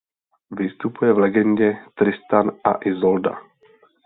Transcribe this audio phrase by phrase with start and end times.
[0.51, 3.37] Vystupuje v legendě "Tristan a Isolda".